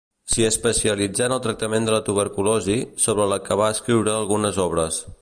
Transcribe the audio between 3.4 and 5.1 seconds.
que va escriure algunes obres.